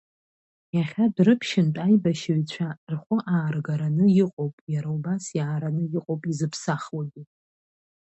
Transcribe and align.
Иахьа 0.75 1.05
Дәрыԥшьынтә 1.15 1.79
аибашьыҩцәа 1.85 2.67
рхәы 2.93 3.17
ааргараны 3.35 4.05
иҟоуп, 4.23 4.55
иара 4.73 4.89
убас 4.95 5.23
иаараны 5.37 5.83
иҟоуп 5.97 6.21
изыԥсахуагьы. 6.31 7.23